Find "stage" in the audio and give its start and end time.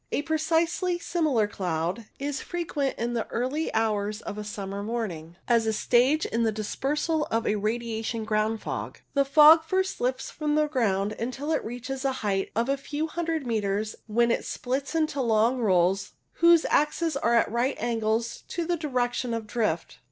5.73-6.25